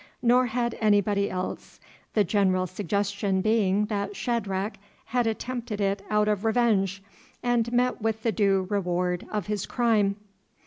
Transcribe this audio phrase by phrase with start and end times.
[0.23, 1.79] Nor had anybody else,
[2.15, 7.03] the general suggestion being that Shadrach had attempted it out of revenge,
[7.43, 10.15] and met with the due reward of his crime.